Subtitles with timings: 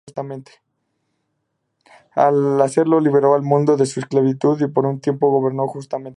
[2.15, 6.09] Al hacerlo liberó al mundo de su esclavitud y por un tiempo gobernó justamente.